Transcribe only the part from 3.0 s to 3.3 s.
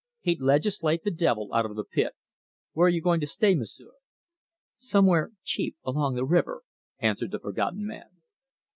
going to